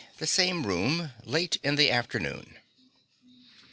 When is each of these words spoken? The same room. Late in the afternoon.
The 0.17 0.25
same 0.25 0.65
room. 0.65 1.11
Late 1.25 1.57
in 1.61 1.75
the 1.75 1.91
afternoon. 1.91 2.57